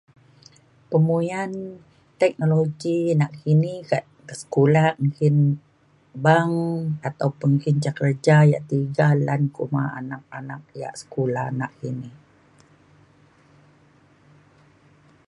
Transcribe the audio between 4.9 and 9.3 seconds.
nggin bang atau pa kerja kerja yak tiga